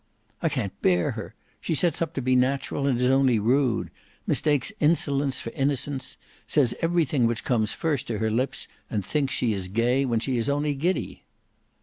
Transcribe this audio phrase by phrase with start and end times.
[0.41, 3.91] "I can't bear her: she sets up to be natural and is only rude;
[4.25, 9.53] mistakes insolence for innocence; says everything which comes first to her lips and thinks she
[9.53, 11.23] is gay when she is only giddy."